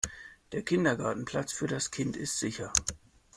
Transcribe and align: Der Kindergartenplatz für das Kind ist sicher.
Der 0.51 0.63
Kindergartenplatz 0.63 1.53
für 1.53 1.67
das 1.67 1.91
Kind 1.91 2.17
ist 2.17 2.39
sicher. 2.39 2.73